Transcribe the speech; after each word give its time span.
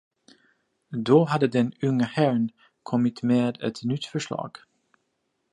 Då 1.05 1.25
hade 1.25 1.47
den 1.47 1.71
unga 1.81 2.05
herrn 2.05 2.49
kommit 2.83 3.23
med 3.23 3.61
ett 3.63 3.83
nytt 3.83 4.05
förslag. 4.05 4.57